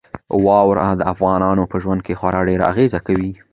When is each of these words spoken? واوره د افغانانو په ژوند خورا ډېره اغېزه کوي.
واوره 0.45 0.85
د 0.97 1.01
افغانانو 1.13 1.63
په 1.71 1.77
ژوند 1.83 2.01
خورا 2.19 2.41
ډېره 2.49 2.63
اغېزه 2.71 2.99
کوي. 3.07 3.31